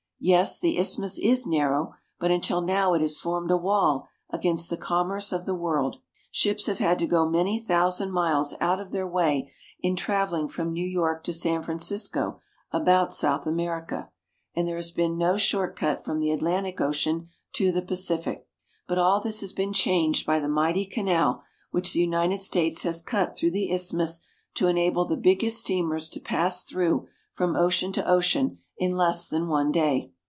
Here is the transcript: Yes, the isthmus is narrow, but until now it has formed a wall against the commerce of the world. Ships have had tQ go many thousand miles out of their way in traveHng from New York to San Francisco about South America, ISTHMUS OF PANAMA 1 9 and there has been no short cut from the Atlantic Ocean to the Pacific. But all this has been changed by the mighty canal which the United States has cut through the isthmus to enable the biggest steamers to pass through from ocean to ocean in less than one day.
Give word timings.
Yes, 0.23 0.59
the 0.59 0.77
isthmus 0.77 1.17
is 1.17 1.47
narrow, 1.47 1.95
but 2.19 2.29
until 2.29 2.61
now 2.61 2.93
it 2.93 3.01
has 3.01 3.19
formed 3.19 3.49
a 3.49 3.57
wall 3.57 4.07
against 4.29 4.69
the 4.69 4.77
commerce 4.77 5.31
of 5.31 5.47
the 5.47 5.55
world. 5.55 5.97
Ships 6.29 6.67
have 6.67 6.77
had 6.77 6.99
tQ 6.99 7.09
go 7.09 7.25
many 7.27 7.59
thousand 7.59 8.11
miles 8.11 8.53
out 8.61 8.79
of 8.79 8.91
their 8.91 9.07
way 9.07 9.51
in 9.79 9.95
traveHng 9.95 10.51
from 10.51 10.73
New 10.73 10.85
York 10.85 11.23
to 11.23 11.33
San 11.33 11.63
Francisco 11.63 12.39
about 12.71 13.15
South 13.15 13.47
America, 13.47 14.11
ISTHMUS 14.55 14.57
OF 14.57 14.57
PANAMA 14.57 14.57
1 14.57 14.57
9 14.57 14.57
and 14.61 14.67
there 14.67 14.75
has 14.75 14.91
been 14.91 15.17
no 15.17 15.37
short 15.39 15.75
cut 15.75 16.05
from 16.05 16.19
the 16.19 16.29
Atlantic 16.29 16.79
Ocean 16.79 17.27
to 17.53 17.71
the 17.71 17.81
Pacific. 17.81 18.45
But 18.87 18.99
all 18.99 19.21
this 19.21 19.41
has 19.41 19.53
been 19.53 19.73
changed 19.73 20.27
by 20.27 20.39
the 20.39 20.47
mighty 20.47 20.85
canal 20.85 21.41
which 21.71 21.93
the 21.93 21.99
United 21.99 22.41
States 22.41 22.83
has 22.83 23.01
cut 23.01 23.35
through 23.35 23.49
the 23.49 23.71
isthmus 23.71 24.21
to 24.53 24.67
enable 24.67 25.05
the 25.05 25.17
biggest 25.17 25.59
steamers 25.61 26.07
to 26.09 26.19
pass 26.19 26.63
through 26.63 27.07
from 27.33 27.55
ocean 27.55 27.91
to 27.93 28.07
ocean 28.07 28.59
in 28.77 28.91
less 28.97 29.27
than 29.27 29.47
one 29.47 29.71
day. 29.71 30.11